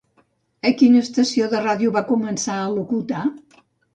A 0.69 0.71
quina 0.79 1.01
estació 1.07 1.49
de 1.51 1.59
ràdio 1.67 1.93
va 1.97 2.03
començar 2.11 2.57
a 2.65 2.71
locutar? 2.79 3.21